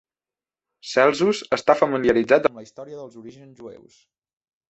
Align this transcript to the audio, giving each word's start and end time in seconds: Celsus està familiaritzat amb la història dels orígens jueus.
Celsus 0.91 1.41
està 1.57 1.75
familiaritzat 1.81 2.49
amb 2.49 2.59
la 2.61 2.65
història 2.67 2.99
dels 3.01 3.19
orígens 3.25 3.61
jueus. 3.63 4.01